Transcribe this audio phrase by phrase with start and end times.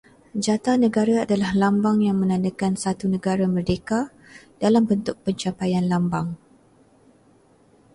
[0.45, 3.99] Jata negara adalah lambang yang menandakan satu negara merdeka
[4.63, 6.27] dalam bentuk pencapaian lambang